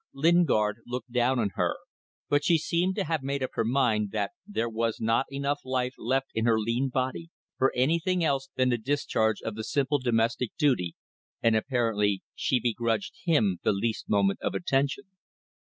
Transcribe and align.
Lingard 0.15 0.77
looked 0.87 1.11
down 1.11 1.37
on 1.37 1.49
her, 1.53 1.75
but 2.27 2.43
she 2.43 2.57
seemed 2.57 2.95
to 2.95 3.03
have 3.03 3.21
made 3.21 3.43
up 3.43 3.51
her 3.53 3.63
mind 3.63 4.09
that 4.09 4.31
there 4.47 4.67
was 4.67 4.99
not 4.99 5.27
enough 5.31 5.59
life 5.63 5.93
left 5.95 6.31
in 6.33 6.43
her 6.45 6.57
lean 6.59 6.89
body 6.89 7.29
for 7.59 7.71
anything 7.75 8.23
else 8.23 8.49
than 8.55 8.69
the 8.69 8.79
discharge 8.79 9.43
of 9.43 9.53
the 9.53 9.63
simple 9.63 9.99
domestic 9.99 10.57
duty, 10.57 10.95
and, 11.43 11.55
apparently, 11.55 12.23
she 12.33 12.59
begrudged 12.59 13.13
him 13.25 13.59
the 13.63 13.73
least 13.73 14.09
moment 14.09 14.39
of 14.41 14.55
attention. 14.55 15.03